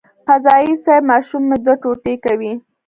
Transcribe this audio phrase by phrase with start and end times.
[0.27, 2.51] قاضي صیب ماشوم مه دوه ټوټې کوئ.